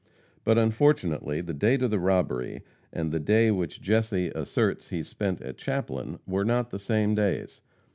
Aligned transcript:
But 0.43 0.57
unfortunately 0.57 1.41
the 1.41 1.53
date 1.53 1.83
of 1.83 1.91
the 1.91 1.99
robbery, 1.99 2.63
and 2.91 3.11
the 3.11 3.19
day 3.19 3.51
which 3.51 3.79
Jesse 3.83 4.29
asserts 4.29 4.89
he 4.89 5.03
spent 5.03 5.41
at 5.41 5.57
Chaplin, 5.59 6.17
were 6.25 6.43
not 6.43 6.71
the 6.71 6.79
same 6.79 7.13
days. 7.13 7.61